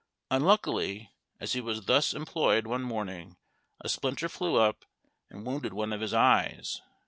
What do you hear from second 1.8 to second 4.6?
thus employed one morning a splinter flew